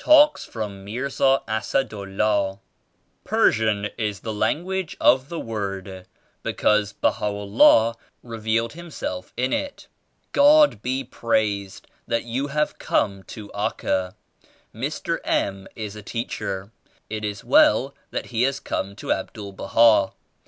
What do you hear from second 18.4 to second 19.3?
has come to